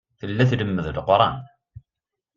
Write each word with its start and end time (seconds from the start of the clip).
Tella 0.19 0.43
tlemmed 0.49 0.85
Leqran. 0.97 1.35